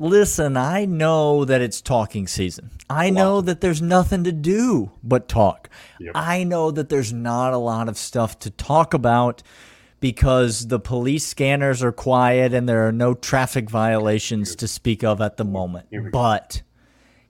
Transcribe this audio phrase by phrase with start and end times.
[0.00, 2.70] listen, I know that it's talking season.
[2.88, 5.68] I know that there's nothing to do but talk.
[6.00, 6.12] Yep.
[6.14, 9.42] I know that there's not a lot of stuff to talk about
[10.00, 15.20] because the police scanners are quiet and there are no traffic violations to speak of
[15.20, 15.86] at the moment.
[15.90, 16.18] Here we go.
[16.18, 16.62] But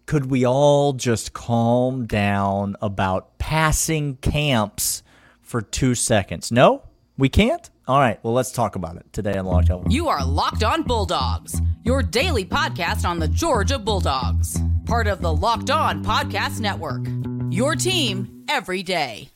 [0.07, 5.02] could we all just calm down about passing camps
[5.43, 6.52] for two seconds?
[6.52, 6.84] No,
[7.21, 7.71] we can't?
[7.87, 9.91] All right, well, let's talk about it today on Locked On.
[9.91, 15.33] You are Locked On Bulldogs, your daily podcast on the Georgia Bulldogs, part of the
[15.33, 17.06] Locked On Podcast Network.
[17.51, 19.29] Your team every day.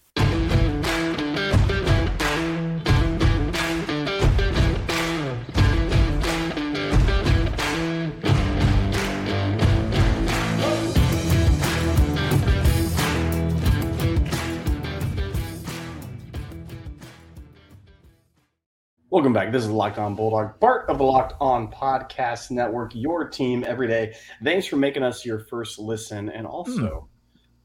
[19.14, 19.52] Welcome back.
[19.52, 23.87] This is Locked On Bulldog, part of the Locked On Podcast Network, your team every
[23.87, 24.12] day.
[24.42, 26.28] Thanks for making us your first listen.
[26.30, 27.09] And also,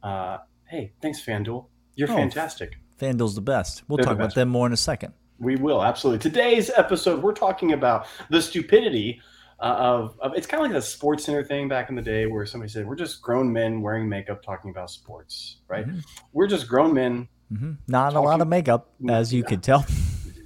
[0.03, 1.65] uh, hey, thanks, FanDuel.
[1.95, 2.15] You're Oh.
[2.15, 2.75] fantastic.
[2.99, 3.81] FanDuel's the best.
[3.87, 5.13] We'll They're talk the about them more in a second.
[5.39, 6.19] We will, absolutely.
[6.19, 9.19] Today's episode, we're talking about the stupidity
[9.59, 12.27] uh, of, of it's kind of like the Sports Center thing back in the day
[12.27, 15.87] where somebody said, We're just grown men wearing makeup talking about sports, right?
[15.87, 16.03] Mhm.
[16.31, 19.83] We're just grown men hmm Not a lot of makeup, as you could tell.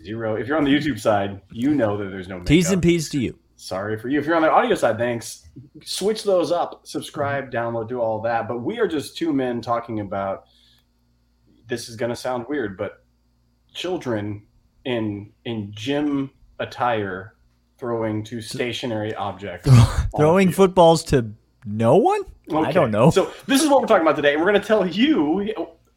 [0.04, 0.36] Zero.
[0.36, 2.48] If you're on the YouTube side, you know that there's no makeup.
[2.48, 3.40] T's and P's to you.
[3.56, 4.20] Sorry for you.
[4.20, 5.48] If you're on the audio side, thanks.
[5.86, 6.86] Switch those up.
[6.86, 8.48] Subscribe, download, do all that.
[8.48, 10.46] But we are just two men talking about.
[11.68, 13.06] This is going to sound weird, but
[13.74, 14.44] children
[14.84, 16.30] in in gym
[16.60, 17.36] attire
[17.78, 19.70] throwing to stationary objects.
[20.18, 21.32] Throwing footballs to
[21.66, 22.22] no one?
[22.54, 23.12] I don't know.
[23.12, 25.56] So this is what we're talking about today, and we're going to tell you.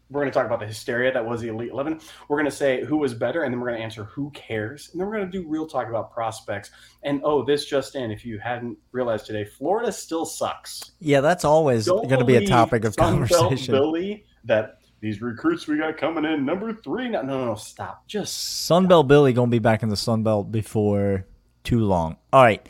[0.08, 2.00] We're going to talk about the hysteria that was the Elite Eleven.
[2.28, 4.90] We're going to say who was better, and then we're going to answer who cares,
[4.92, 6.70] and then we're going to do real talk about prospects.
[7.02, 10.92] And oh, this just in: if you hadn't realized today, Florida still sucks.
[11.00, 13.36] Yeah, that's always Don't going to be a topic of conversation.
[13.36, 13.74] Sunbelt conversation.
[13.74, 17.08] Billy, that these recruits we got coming in number three.
[17.08, 18.06] No, no, no, stop.
[18.06, 21.26] Just Sunbelt Billy going to be back in the Sunbelt before
[21.64, 22.16] too long.
[22.32, 22.66] All right.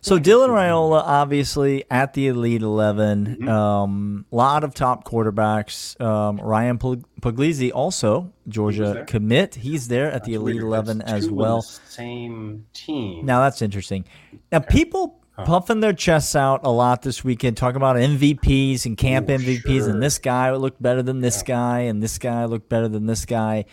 [0.00, 3.48] So Dylan Raiola, obviously at the Elite 11, Mhm.
[3.48, 6.00] um, lot of top quarterbacks.
[6.00, 9.04] Um, Ryan Pug- Puglisi, also Georgia there.
[9.06, 9.56] commit.
[9.56, 10.64] He's there at the That's Elite weird.
[10.66, 11.62] 11 That's as well.
[11.62, 13.26] the same team.
[13.26, 14.04] Now that's interesting.
[14.52, 15.44] Now people Huh.
[15.44, 19.84] puffing their chests out a lot this weekend, talking about MVPs and camp Oh, MVPs,
[19.84, 19.90] sure.
[19.90, 21.54] and this guy looked better than this Yeah.
[21.54, 23.64] guy, and this guy looked better than this guy.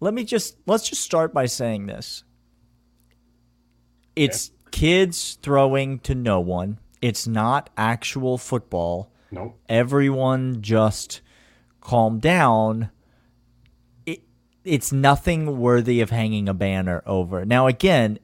[0.00, 2.24] Let me just let's just start by saying this.
[4.16, 6.78] It's kids throwing to no one.
[7.00, 9.10] It's not actual football.
[9.30, 9.58] nope.
[9.68, 11.20] Everyone just
[11.80, 12.90] calm down.
[14.06, 14.22] It,
[14.64, 17.44] it's nothing worthy of hanging a banner over.
[17.44, 18.18] Now, again,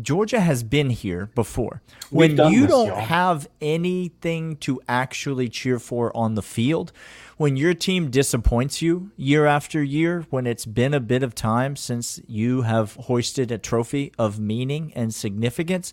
[0.00, 1.82] Georgia has been here before.
[2.10, 3.00] When you this, don't y'all.
[3.00, 6.92] have anything to actually cheer for on the field,
[7.36, 11.76] when your team disappoints you year after year, when it's been a bit of time
[11.76, 15.92] since you have hoisted a trophy of meaning and significance,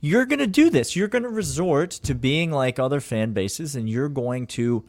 [0.00, 0.94] you're going to do this.
[0.94, 4.84] You're going to resort to being like other fan bases and you're going to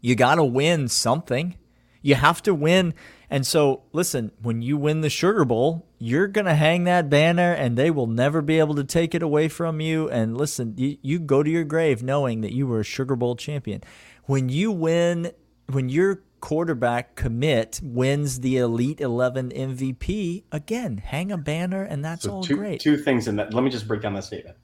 [0.00, 1.56] you got to win something.
[2.02, 2.94] You have to win.
[3.30, 7.52] And so, listen, when you win the Sugar Bowl, you're going to hang that banner
[7.52, 10.10] and they will never be able to take it away from you.
[10.10, 13.36] And listen, you, you go to your grave knowing that you were a Sugar Bowl
[13.36, 13.82] champion.
[14.24, 15.32] When you win,
[15.70, 22.24] when your quarterback commit wins the Elite 11 MVP, again, hang a banner and that's
[22.24, 22.80] So all two, great.
[22.80, 23.54] two things in that.
[23.54, 24.56] Let me just break down that statement.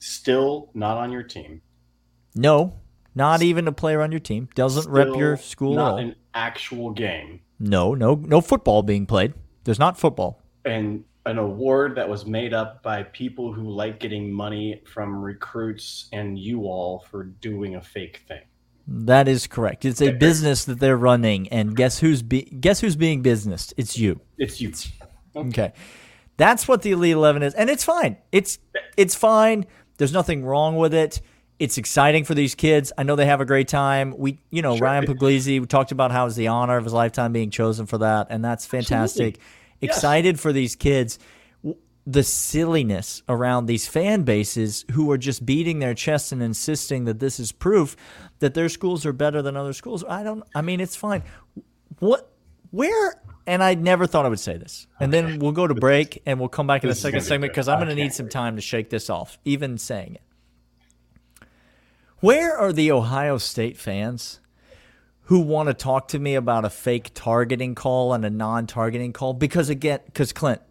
[0.00, 1.62] Still not on your team.
[2.34, 2.80] No,
[3.14, 4.48] not even a player on your team.
[4.54, 7.40] Doesn't rep your school Not an actual game.
[7.58, 9.34] No, no, no football being played.
[9.64, 10.42] There's not football.
[10.64, 16.08] And an award that was made up by people who like getting money from recruits
[16.12, 18.42] and you all for doing a fake thing.
[18.86, 19.86] That is correct.
[19.86, 23.72] It's a business that they're running, and guess who's be- guess who's being businessed?
[23.78, 24.20] It's you.
[24.36, 24.72] It's you.
[25.34, 25.72] Okay,
[26.36, 28.18] that's what the Elite Eleven is, and it's fine.
[28.30, 28.58] It's
[28.98, 29.64] it's fine.
[29.96, 31.22] There's nothing wrong with it.
[31.64, 32.92] It's exciting for these kids.
[32.98, 34.14] I know they have a great time.
[34.18, 34.84] We, you know, Sure.
[34.84, 35.58] Ryan Puglisi.
[35.58, 38.44] We talked about how it's the honor of his lifetime being chosen for that, and
[38.44, 39.38] that's fantastic.
[39.80, 41.18] Excited for these kids.
[42.06, 47.18] The silliness around these fan bases who are just beating their chests and insisting that
[47.18, 47.96] this is proof
[48.40, 50.04] that their schools are better than other schools.
[50.06, 50.44] I don't.
[50.54, 51.22] I mean, it's fine.
[51.98, 52.30] What?
[52.72, 53.14] Where?
[53.46, 54.86] And I never thought I would say this.
[55.00, 57.68] And then we'll go to break and we'll come back in is second segment because
[57.68, 60.20] I'm going to need some time to shake this off, even saying it.
[62.24, 64.40] Where are the Ohio State fans
[65.24, 69.12] who want to talk to me about a fake targeting call and a non targeting
[69.12, 69.34] call?
[69.34, 70.62] Because, again, because Clint,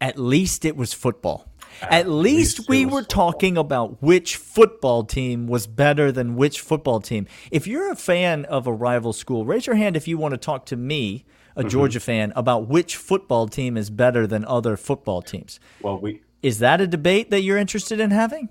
[0.00, 1.46] at least it was football.
[1.82, 3.32] At, least, we were football.
[3.32, 7.26] talking about which football team was better than which football team.
[7.50, 10.38] If you're a fan of a rival school, raise your hand if you want to
[10.38, 11.68] talk to me, a mm-hmm.
[11.68, 15.60] Georgia fan, about which football team is better than other football teams.
[15.82, 18.48] Well, we Is that a debate that you're interested in having?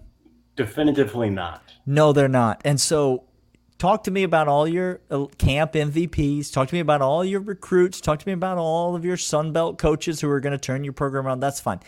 [0.55, 1.63] Definitively not.
[1.85, 2.61] No, they're not.
[2.65, 3.23] And so,
[3.77, 6.51] talk to me about all your uh, camp MVPs.
[6.51, 7.99] Talk to me about all your recruits.
[8.01, 10.83] Talk to me about all of your Sun Belt coaches who are going to turn
[10.83, 11.39] your program around.
[11.39, 11.79] That's fine.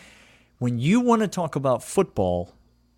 [0.58, 2.54] When you want to talk about football,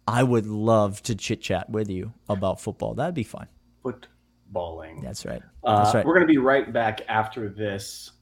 [0.06, 2.94] I would love to chit chat with you about football.
[2.94, 3.49] That'd be fine.
[3.84, 5.02] Footballing.
[5.02, 5.43] That's right.
[5.62, 6.05] Uh, That's right.
[6.05, 8.12] We're going to be right back after this.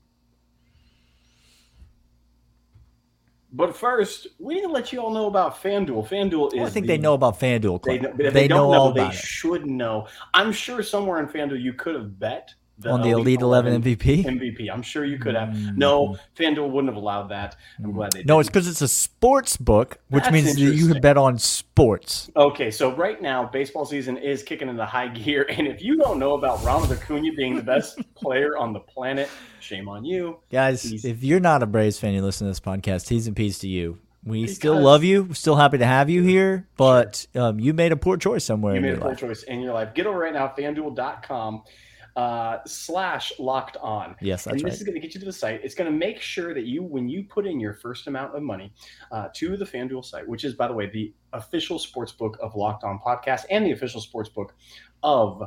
[3.54, 6.08] But first, we need to let you all know about FanDuel.
[6.08, 6.54] FanDuel is.
[6.54, 7.82] Well, I think the- they know about FanDuel.
[7.82, 9.19] They, know, They they, don't know know, all they about it.
[9.20, 10.06] should know.
[10.32, 12.54] I'm sure somewhere in FanDuel you could have bet
[12.86, 14.24] On the Elite 11 MVP?
[14.24, 14.69] MVP.
[14.72, 15.54] I'm sure you could have.
[15.76, 17.56] No, FanDuel wouldn't have allowed that.
[17.82, 18.20] I'm glad they.
[18.24, 18.40] No, didn't.
[18.40, 22.30] it's because it's a sports book, which That's means that you can bet on sports.
[22.34, 26.19] Okay, so right now baseball season is kicking into high gear, and if you don't
[26.19, 29.28] know about Ronald Acuna being the best player on the planet,
[29.60, 30.38] shame on you.
[30.50, 33.36] Guys, He's- if you're not a Braves fan, you listen to this podcast, T's and
[33.36, 33.98] peace to you.
[34.24, 35.24] We still love you.
[35.24, 38.72] We're still happy to have you here, but um, you made a poor choice somewhere
[38.74, 39.94] You in made your a poor choice in your life.
[39.94, 41.62] Get over right now, FanDuel.com
[42.16, 44.16] uh, slash locked on.
[44.20, 44.72] Yes, and this right.
[44.72, 45.60] is going to get you to the site.
[45.64, 48.42] It's going to make sure that you, when you put in your first amount of
[48.42, 48.72] money
[49.10, 52.54] uh, to the FanDuel site, which is, by the way, the official sports book of
[52.54, 54.54] Locked On Podcast and the official sports book
[55.02, 55.42] of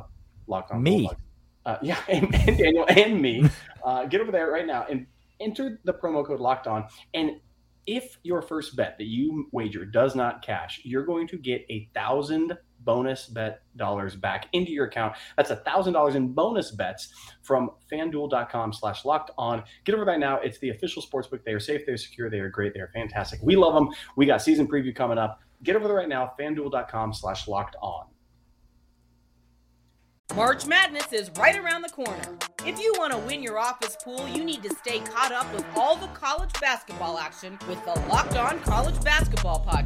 [0.46, 1.08] Locked On Me.
[1.64, 3.48] Uh, yeah, and, and Daniel and me.
[3.84, 5.06] Uh, get over there right now and
[5.38, 6.84] enter the promo code Locked On.
[7.14, 7.36] And
[7.86, 11.88] if your first bet that you wager does not cash, you're going to get a
[11.94, 15.14] thousand bonus bet dollars back into your account.
[15.36, 17.12] That's a thousand dollars in bonus bets
[17.42, 19.62] from fanduel.com slash locked on.
[19.84, 20.38] Get over that now.
[20.40, 21.44] It's the official sportsbook.
[21.44, 23.40] They are safe, they're secure, they are great, they are fantastic.
[23.42, 23.90] We love them.
[24.16, 25.40] We got season preview coming up.
[25.62, 28.06] Get over there right now, fanduel.com slash locked on.
[30.34, 32.20] March Madness is right around the corner.
[32.66, 35.64] If you want to win your office pool, you need to stay caught up with
[35.76, 39.85] all the college basketball action with the Locked On College Basketball Podcast.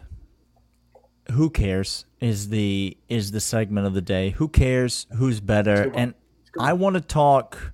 [1.31, 4.31] who cares is the is the segment of the day.
[4.31, 5.91] Who cares who's better?
[5.95, 6.13] And
[6.59, 7.73] I want to talk.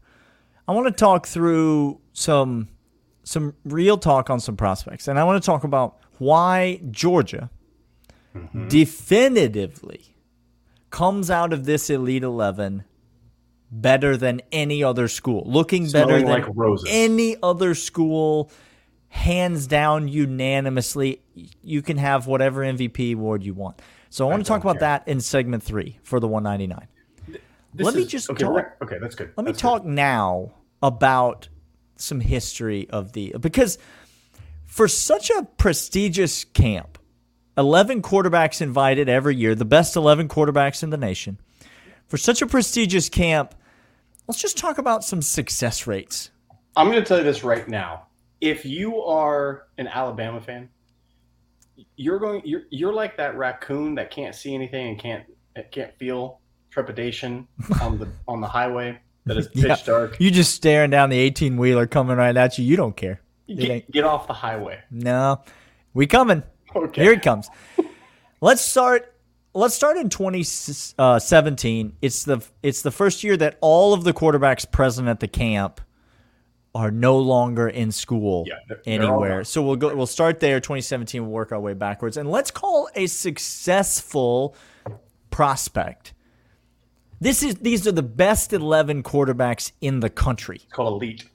[0.68, 2.70] I want to talk through some
[3.24, 7.50] some real talk on some prospects, and I want to talk about why Georgia
[8.68, 10.16] definitively
[10.90, 12.84] comes out of this Elite Eleven
[13.70, 16.46] better than any other school, looking better than like
[16.88, 18.50] any other school,
[19.10, 21.22] hands down, unanimously.
[21.64, 23.82] You can have whatever MVP award you want.
[24.10, 25.02] So I want to talk about care.
[25.02, 26.88] that in segment three for the 199.
[27.74, 29.32] This Let me just okay, talk- Okay, that's good.
[29.38, 31.50] Let me That's talk now about
[31.96, 33.78] some history of the because
[34.66, 36.98] for such a prestigious camp,
[37.58, 41.40] 11 quarterbacks invited every year, the best 11 quarterbacks in the nation.
[42.08, 43.54] For such a prestigious camp,
[44.28, 46.32] let's just talk about some success rates.
[46.76, 48.07] I'm going to tell you this right now.
[48.42, 50.70] If you are an Alabama fan,
[51.96, 52.42] you're going.
[52.46, 55.24] You're you're like that raccoon that can't see anything and can't
[55.72, 56.40] can't feel
[56.70, 57.48] trepidation
[57.82, 59.78] on the on the highway that is pitch Yeah.
[59.86, 60.20] dark.
[60.20, 62.66] You just staring down the 18 wheeler coming right at you.
[62.66, 63.22] You don't care.
[63.48, 64.80] Get, get off the highway.
[64.92, 65.42] No,
[65.94, 66.44] we coming.
[66.76, 67.02] Okay.
[67.04, 67.50] Here it comes.
[68.42, 69.14] let's start.
[69.54, 71.88] Let's start in 2017.
[71.88, 75.28] Uh, it's the it's the first year that all of the quarterbacks present at the
[75.28, 75.82] camp
[76.78, 79.44] are no longer in school Yeah, they're- they're anywhere.
[79.44, 79.94] So we'll go.
[79.96, 80.60] We'll start there.
[80.60, 81.22] 2017.
[81.24, 84.56] We'll work our way backwards, and let's call a successful
[85.32, 86.14] prospect.
[87.20, 90.58] This is these are the best 11 quarterbacks in the country.
[90.64, 91.26] It's called elite.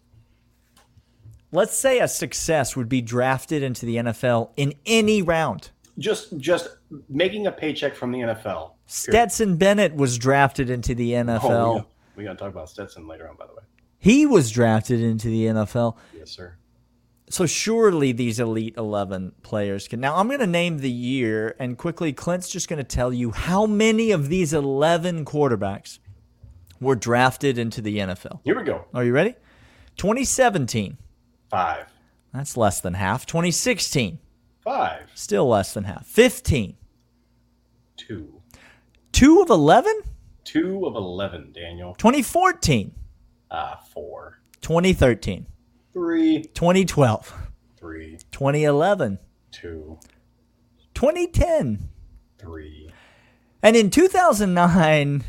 [1.51, 5.71] Let's say a success would be drafted into the NFL in any round.
[5.99, 6.69] Just just
[7.09, 8.71] making a paycheck from the NFL.
[8.87, 11.43] Stetson Bennett was drafted into the NFL.
[11.83, 13.63] Oh, we got to talk about Stetson later on, by the way.
[14.03, 15.97] He was drafted into the NFL.
[16.13, 16.57] Yes, sir.
[17.31, 20.01] So surely these elite 11 players can.
[20.01, 23.31] Now I'm going to name the year and quickly Clint's just going to tell you
[23.31, 26.01] how many of these 11 quarterbacks
[26.81, 28.41] were drafted into the NFL.
[28.43, 28.87] Here we go.
[28.93, 29.37] Are you ready?
[29.99, 30.99] 2017,
[31.49, 31.87] Five.
[32.35, 33.25] That's less than half.
[33.25, 34.19] 2016,
[34.65, 35.03] Five.
[35.15, 36.07] still less than half.
[36.07, 36.75] 15,
[37.97, 38.41] Two.
[39.13, 39.93] 2 of 11.
[40.43, 41.95] Two of 11, Daniel.
[41.95, 42.93] 2014,
[43.53, 44.41] Uh, four.
[44.63, 45.47] 2013,
[45.93, 46.43] Three.
[46.55, 47.35] 2012,
[47.77, 48.19] Three.
[48.31, 49.19] 2011,
[49.51, 49.99] Two.
[50.95, 51.91] 2010.
[52.39, 52.91] Three.
[53.63, 55.23] And in 2009,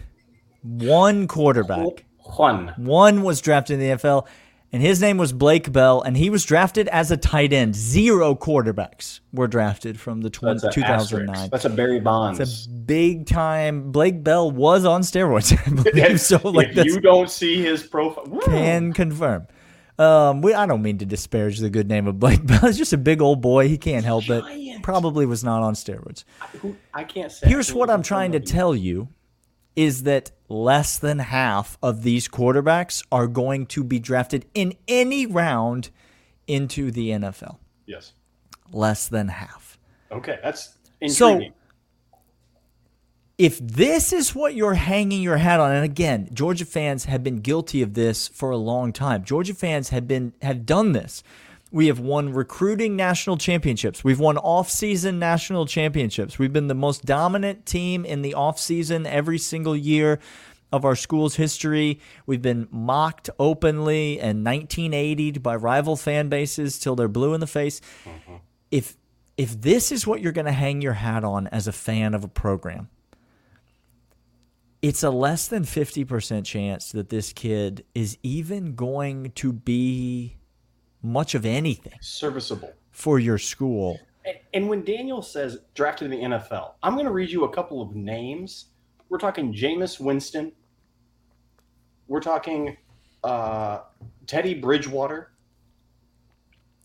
[0.62, 2.06] one quarterback,
[2.38, 2.74] One.
[2.78, 4.26] one was drafted in the NFL,
[4.74, 7.76] and his name was Blake Bell, and he was drafted as a tight end.
[7.76, 11.30] Zero quarterbacks were drafted from the tw- That's a 2009.
[11.36, 11.52] asterisk.
[11.52, 12.40] That's a Barry Bonds.
[12.40, 13.92] It's a big time.
[13.92, 16.20] Blake Bell was on steroids, I believe.
[16.20, 18.42] so, like, if you don't see his profile, Woo!
[18.42, 19.48] can confirm.
[20.00, 22.62] Um, we, I don't mean to disparage the good name of Blake Bell.
[22.62, 23.68] He's just a big old boy.
[23.68, 24.44] He can't help it.
[24.82, 26.24] Probably was not on steroids.
[26.62, 27.48] Who- I can't say.
[27.48, 29.08] Here's what I'm trying to tell you
[29.76, 35.26] is that less than half of these quarterbacks are going to be drafted in any
[35.26, 35.90] round
[36.48, 37.58] into the NFL.
[37.86, 38.14] Yes.
[38.72, 39.78] Less than half.
[40.12, 41.52] Okay, that's intriguing.
[41.52, 41.56] So-
[43.38, 47.38] if this is what you're hanging your hat on and again georgia fans have been
[47.38, 51.24] guilty of this for a long time georgia fans have been have done this
[51.74, 54.04] we have won recruiting national championships.
[54.04, 56.38] We've won off-season national championships.
[56.38, 60.20] We've been the most dominant team in the off-season every single year
[60.72, 62.00] of our school's history.
[62.28, 67.48] We've been mocked openly and 1980'd by rival fan bases till they're blue in the
[67.48, 67.82] face.
[68.06, 68.36] Mm-hmm.
[68.70, 68.96] If
[69.36, 72.24] if this is what you're going to hang your hat on as a fan of
[72.24, 72.88] a program
[74.84, 80.36] it's a less than 50% chance that this kid is even going to be
[81.04, 82.74] much of anything Serviceable.
[82.92, 84.00] for your school.
[84.26, 87.50] And, and when Daniel says drafted in the NFL, I'm going to read you a
[87.54, 88.68] couple of names.
[89.10, 90.52] We're talking Jameis Winston.
[92.08, 92.78] We're talking
[93.24, 93.80] uh,
[94.28, 95.32] Teddy Bridgewater.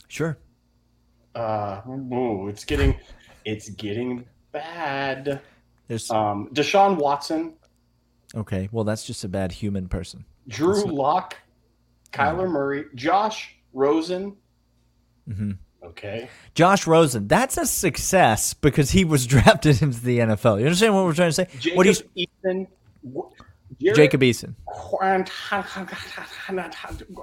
[0.09, 0.37] Sure.
[1.35, 2.97] Uh, ooh, it's getting,
[3.45, 5.41] it's getting bad.
[5.87, 7.55] There's Um, Deshaun Watson,
[8.35, 8.69] okay.
[8.73, 10.25] Well, that's just a bad human person.
[10.49, 11.37] Drew That's not- Lock,
[12.13, 14.37] Kyler Murray, Josh Rosen.
[15.27, 16.29] hmm Okay.
[16.55, 17.29] Josh Rosen.
[17.29, 20.59] That's a success because he was drafted into the NFL.
[20.59, 21.47] You understand what we're trying to say?
[21.61, 22.67] Jacob what do you, Eason.
[23.81, 24.55] Jared Jacob Eason.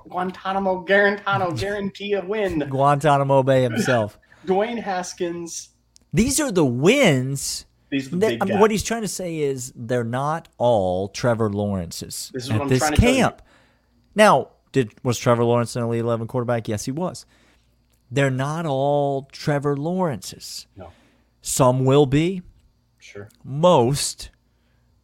[0.09, 2.59] Guantanamo, Guarantano, guarantee a win.
[2.59, 4.17] Guantanamo Bay himself.
[4.45, 5.69] Dwayne Haskins.
[6.13, 7.65] These are the wins.
[7.89, 11.09] These are the That- I mean, what he's trying to say is they're not all
[11.09, 13.41] Trevor Lawrences This is at what I'm this trying to camp.
[14.15, 16.67] Now, did was Trevor Lawrence an elite eleven quarterback?
[16.67, 17.25] Yes, he was.
[18.11, 20.67] They're not all Trevor Lawrences.
[20.75, 20.91] No,
[21.41, 22.41] Some will be,
[22.99, 23.29] sure.
[23.41, 24.31] most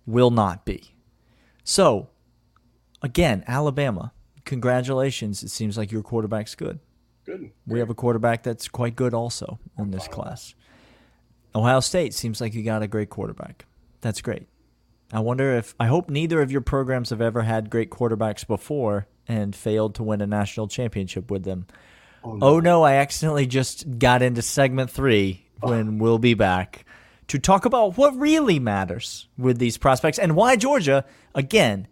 [0.05, 0.93] will not be.
[1.63, 2.09] So,
[3.01, 4.11] again, Alabama,
[4.43, 5.41] congratulations.
[5.41, 6.79] It seems like your quarterback's good.
[7.25, 7.51] Good.
[7.65, 10.53] We have a quarterback that's quite good also in this class.
[11.55, 13.65] Ohio State seems like you got a great quarterback.
[14.01, 14.47] That's great.
[15.13, 19.07] I wonder if I hope neither of your programs have ever had great quarterbacks before
[19.27, 21.67] and failed to win a national championship with them.
[22.23, 26.85] Oh, Oh no, I accidentally just got into segment 3 when we'll be back
[27.27, 31.87] to talk about what really matters with these prospects and why Georgia again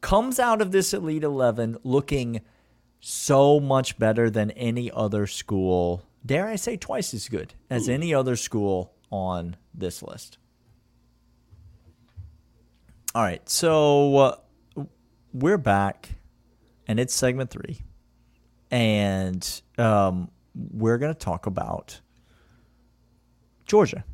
[0.00, 2.40] comes out of this Elite 11 looking
[3.00, 6.02] so much better than any other school.
[6.26, 10.38] Dare I say twice as good as any other school on this list.
[13.14, 14.36] All right, so uh,
[15.32, 16.16] we're back,
[16.86, 17.80] and it's segment three,
[18.70, 22.00] and um, we're going to talk about
[23.66, 24.04] Georgia.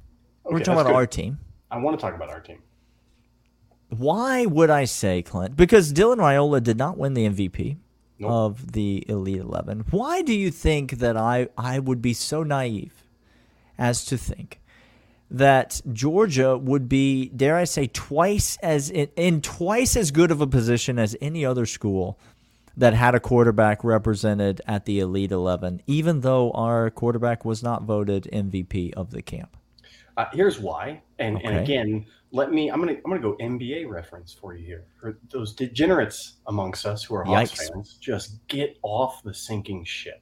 [0.44, 0.94] we're talking about good.
[0.94, 1.38] our team.
[1.70, 2.62] I want to talk about our team.
[3.88, 5.56] Why would I say Clint?
[5.56, 7.76] Because Dylan Raiola did not win the MVP
[8.18, 8.30] Nope.
[8.30, 9.84] of the Elite Eleven.
[9.90, 13.04] Why do you think that I I would be so naive
[13.78, 14.60] as to think
[15.30, 20.40] that Georgia would be, dare I say, twice as in, in twice as good of
[20.40, 22.18] a position as any other school
[22.80, 27.84] that had a quarterback represented at the Elite Eleven, even though our quarterback was not
[27.84, 29.56] voted MVP of the camp.
[30.16, 32.68] Uh, here's why, and and again, let me.
[32.70, 34.84] I'm gonna I'm gonna go NBA reference for you here.
[35.00, 37.72] For those degenerates amongst us who are Hawks Yikes.
[37.72, 40.20] fans, just get off the sinking ship.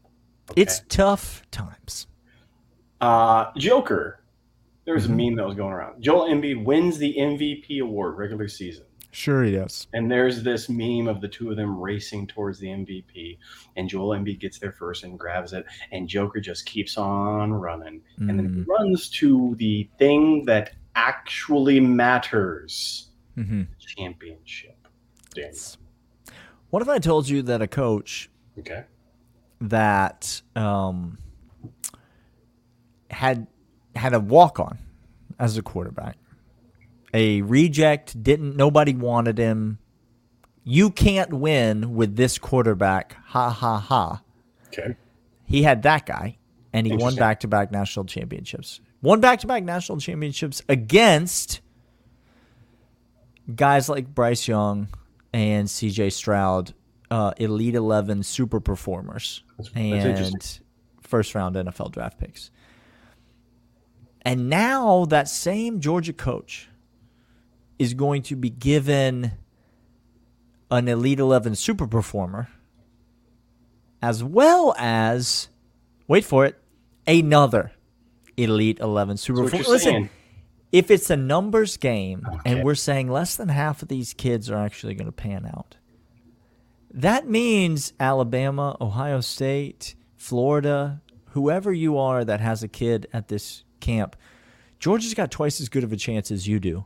[0.50, 0.60] okay?
[0.62, 2.06] It's tough times.
[3.00, 4.20] uh, Joker.
[4.84, 5.12] There was Mhm.
[5.12, 6.02] a meme that was going around.
[6.02, 8.86] Joel Embiid wins the MVP award regular season.
[9.18, 9.88] Sure, he does.
[9.94, 13.36] And there's this meme of the two of them racing towards the MVP,
[13.74, 18.00] and Joel Embiid gets there first and grabs it, and Joker just keeps on running,
[18.18, 18.66] and then Mm.
[18.68, 23.62] runs to the thing that actually matters: mm-hmm.
[23.80, 24.76] championship.
[25.34, 25.58] Daniel.
[26.70, 28.84] What if I told you that a coach Okay.
[29.60, 31.18] that um,
[33.10, 33.48] had
[33.96, 34.78] had a walk on
[35.40, 36.16] as a quarterback.
[37.14, 39.78] A reject didn't nobody wanted him.
[40.64, 43.16] You can't win with this quarterback.
[43.28, 44.22] Ha ha ha.
[44.66, 44.96] Okay.
[45.44, 46.36] He had that guy
[46.72, 48.80] and he won back to back national championships.
[49.00, 51.60] Won back to back national championships against
[53.54, 54.88] guys like Bryce Young
[55.32, 56.74] and CJ Stroud,
[57.10, 60.60] uh, Elite 11 super performers That's- that's and
[61.00, 62.50] first round NFL draft picks.
[64.22, 66.68] And now that same Georgia coach
[67.78, 69.32] is going to be given
[70.70, 72.48] an Elite 11 super performer
[74.02, 75.48] as well as,
[76.06, 76.60] wait for it,
[77.06, 77.72] another
[78.36, 79.64] Elite 11 super performer.
[79.68, 80.10] Listen, saying,
[80.70, 82.38] if it's a numbers game Okay.
[82.44, 85.76] and we're saying less than half of these kids are actually going to pan out,
[86.92, 93.64] that means Alabama, Ohio State, Florida, whoever you are that has a kid at this
[93.80, 94.16] camp,
[94.78, 96.84] Georgia's got twice as good of a chance as you do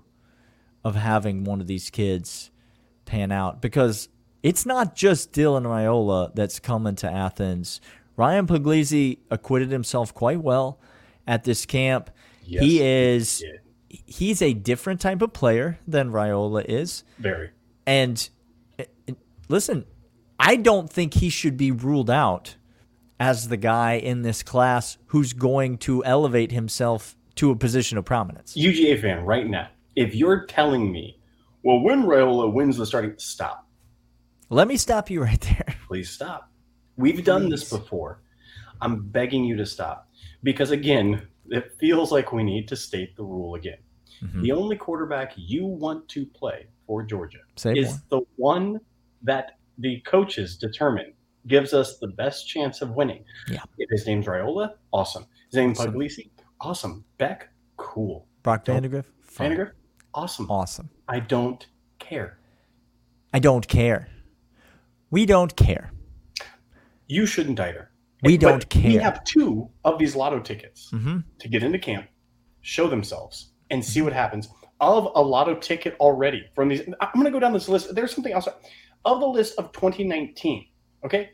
[0.84, 2.50] of having one of these kids
[3.04, 4.08] pan out because
[4.42, 7.80] it's not just Dylan Raiola that's coming to Athens.
[8.16, 10.80] Ryan Puglisi acquitted himself quite well
[11.26, 12.10] at this camp.
[12.44, 13.60] Yes, he he is did.
[14.06, 17.04] he's a different type of player than Raiola is.
[17.18, 17.50] very.
[17.86, 18.28] And
[19.48, 19.84] listen,
[20.38, 22.56] I don't think he should be ruled out
[23.20, 28.04] as the guy in this class who's going to elevate himself to a position of
[28.04, 28.54] prominence.
[28.56, 29.68] UGA fan right now.
[29.96, 31.18] If you're telling me,
[31.62, 33.66] well, when Raiola wins the starting, stop.
[34.50, 35.76] Let me stop you right there.
[35.87, 36.50] Please stop.
[36.96, 38.20] We've done this before.
[38.80, 40.08] I'm begging you to stop
[40.42, 43.78] because again, it feels like we need to state the rule again.
[44.22, 44.42] Mhm.
[44.42, 48.80] The only quarterback you want to play for Georgia is the one
[49.22, 51.12] that the coaches determine
[51.46, 53.25] gives us the best chance of winning.
[53.49, 53.62] Yeah.
[53.78, 55.25] If his name's Raiola, awesome.
[55.50, 55.94] His name's Awesome.
[55.94, 56.30] Puglisi,
[56.61, 57.04] awesome.
[57.18, 58.26] Beck, cool.
[58.42, 59.52] Brock Vandagriff, fine.
[59.52, 59.72] Vandagriff,
[60.14, 60.51] awesome.
[60.51, 60.90] awesome.
[61.09, 61.66] I don't
[61.98, 62.38] care.
[63.33, 64.09] I don't care.
[65.11, 65.92] We don't care.
[67.07, 67.90] You shouldn't either.
[68.22, 68.83] We don't care.
[68.83, 72.07] We have two of these lotto tickets hmm to get into camp,
[72.61, 74.48] show themselves, and see what happens.
[74.81, 77.94] Of a lotto ticket already from these, I'm going to go down this list.
[77.94, 78.48] There's something else.
[79.05, 80.66] Of the list of 2019,
[81.05, 81.31] okay?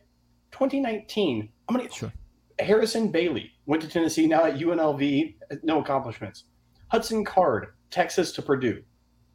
[0.53, 2.13] 2019, I'm going to Sure.
[2.59, 6.45] Harrison Bailey went to Tennessee, now at UNLV, no accomplishments.
[6.89, 8.83] Hudson Card, Texas to Purdue.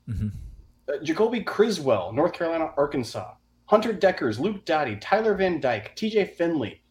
[0.08, 0.30] hmm
[0.88, 3.34] Uh, Jacoby Criswell, North Carolina, Arkansas.
[3.68, 6.82] Hunter Dekkers, Luke Doty, Tyler Van Dyke, TJ Finley,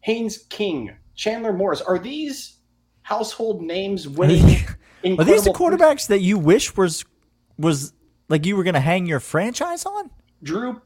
[0.00, 1.80] Haynes King, Chandler Morris.
[1.80, 2.58] Are these
[3.02, 4.64] household names winning?
[5.18, 7.04] Are these the quarterbacks that you wish was
[7.58, 7.92] was
[8.28, 10.10] like you were going to hang your franchise on?
[10.42, 10.80] Drew,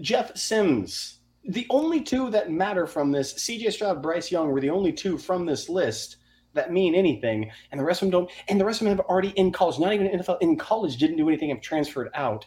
[0.00, 1.20] Jeff Sims.
[1.48, 5.16] The only two that matter from this, CJ Stroud, Bryce Young, were the only two
[5.16, 6.16] from this list
[6.54, 8.30] that mean anything, and the rest of them don't.
[8.48, 11.16] And the rest of them have already in college, not even NFL in college, didn't
[11.16, 12.46] do anything, have transferred out.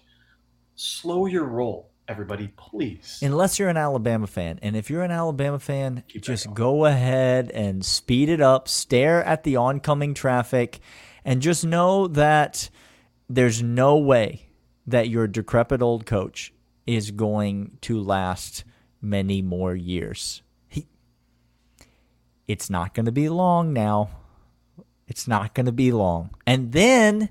[0.75, 3.19] Slow your roll, everybody, please.
[3.21, 4.59] Unless you're an Alabama fan.
[4.61, 9.23] And if you're an Alabama fan, Keep just go ahead and speed it up, stare
[9.23, 10.79] at the oncoming traffic,
[11.23, 12.69] and just know that
[13.29, 14.49] there's no way
[14.85, 16.53] that your decrepit old coach
[16.85, 18.63] is going to last
[19.01, 20.42] many more years.
[22.47, 24.09] It's not going to be long now.
[25.07, 26.31] It's not going to be long.
[26.45, 27.29] And then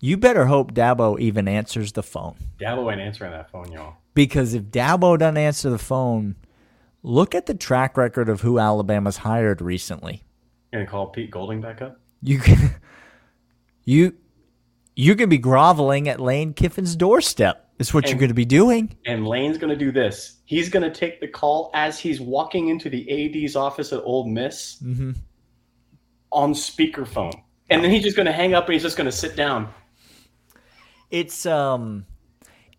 [0.00, 2.36] you better hope Dabo even answers the phone.
[2.58, 3.94] Dabo ain't answering that phone, y'all.
[4.14, 6.36] Because if Dabo doesn't answer the phone,
[7.02, 10.22] look at the track record of who Alabama's hired recently.
[10.72, 12.00] Gonna call Pete Golding back up?
[12.22, 12.74] You can,
[13.84, 14.14] you
[14.94, 17.67] you can be groveling at Lane Kiffin's doorstep.
[17.78, 18.96] Is what you're going to be doing.
[19.06, 20.38] And Lane's gonna do this.
[20.46, 23.08] He's gonna take the call as he's walking into the
[23.44, 25.12] AD's office at Ole Miss hmm
[26.30, 27.32] on speakerphone.
[27.70, 29.68] And then he's just gonna hang up and he's just gonna sit down.
[31.10, 32.04] It's um,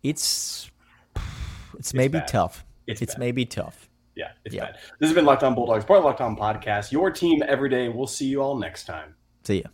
[0.04, 0.70] it's
[1.78, 2.28] it's maybe bad.
[2.28, 2.66] tough.
[2.86, 3.90] It's It's maybe tough.
[4.16, 4.66] Yeah, it's Yeah.
[4.66, 4.76] bad.
[5.00, 6.92] This has been Locked On Bulldogs, part of Locked On Podcast.
[6.92, 7.88] Your team every day.
[7.90, 9.16] We'll see you all next time.
[9.46, 9.70] See ya.